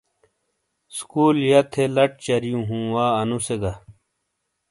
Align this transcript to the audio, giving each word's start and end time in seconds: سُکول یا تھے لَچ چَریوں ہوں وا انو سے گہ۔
سُکول 0.95 1.37
یا 1.51 1.59
تھے 1.71 1.83
لَچ 1.95 2.11
چَریوں 2.25 2.63
ہوں 2.69 2.85
وا 2.93 3.05
انو 3.21 3.37
سے 3.45 3.55
گہ۔ 3.61 3.73